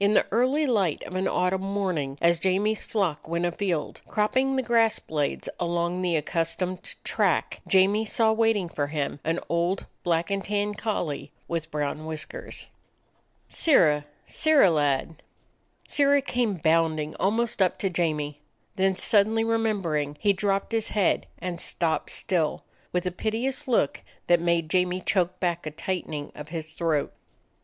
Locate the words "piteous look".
23.12-24.00